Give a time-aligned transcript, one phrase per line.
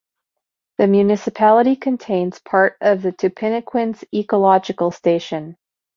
[0.79, 5.55] The municipality contains part of the Tupiniquins Ecological Station.